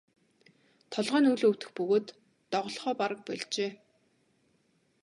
Толгой 0.93 1.21
нь 1.21 1.29
үл 1.33 1.41
өвдөх 1.49 1.69
бөгөөд 1.77 2.07
доголохоо 2.51 2.93
бараг 2.99 3.19
больжээ. 3.27 3.71